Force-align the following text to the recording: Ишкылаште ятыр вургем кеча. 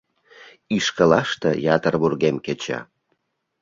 Ишкылаште 0.77 1.51
ятыр 1.75 1.93
вургем 2.01 2.35
кеча. 2.45 2.79